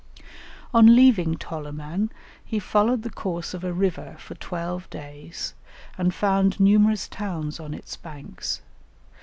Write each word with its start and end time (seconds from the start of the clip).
On 0.73 0.95
leaving 0.95 1.35
Toloman, 1.35 2.09
he 2.43 2.57
followed 2.57 3.03
the 3.03 3.11
course 3.11 3.53
of 3.53 3.63
a 3.63 3.71
river 3.71 4.15
for 4.17 4.33
twelve 4.33 4.89
days, 4.89 5.53
and 5.95 6.11
found 6.11 6.59
numerous 6.59 7.07
towns 7.07 7.59
on 7.59 7.75
its 7.75 7.95
banks. 7.97 8.63